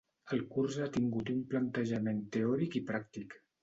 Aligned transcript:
El 0.37 0.39
curs 0.55 0.77
ha 0.85 0.87
tingut 0.95 1.31
un 1.35 1.45
plantejament 1.53 2.27
teòric 2.39 2.83
i 2.83 2.87
pràctic. 2.93 3.43